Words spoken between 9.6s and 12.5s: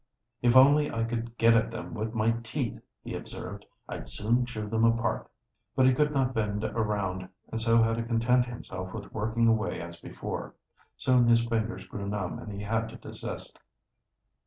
as before. Soon his fingers grew numb